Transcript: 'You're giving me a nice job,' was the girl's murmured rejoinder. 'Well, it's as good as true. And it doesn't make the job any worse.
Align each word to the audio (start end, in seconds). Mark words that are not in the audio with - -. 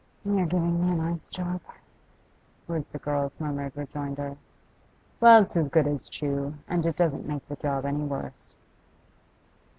'You're 0.25 0.47
giving 0.47 0.83
me 0.83 0.91
a 0.93 1.09
nice 1.09 1.29
job,' 1.29 1.61
was 2.67 2.87
the 2.87 2.97
girl's 2.97 3.39
murmured 3.39 3.73
rejoinder. 3.77 4.35
'Well, 5.19 5.43
it's 5.43 5.55
as 5.55 5.69
good 5.69 5.85
as 5.85 6.09
true. 6.09 6.55
And 6.67 6.83
it 6.87 6.95
doesn't 6.95 7.27
make 7.27 7.47
the 7.47 7.55
job 7.55 7.85
any 7.85 8.03
worse. 8.05 8.57